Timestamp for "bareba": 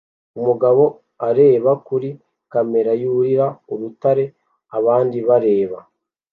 5.27-5.79